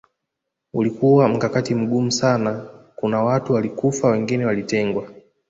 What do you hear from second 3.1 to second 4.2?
watu walikufa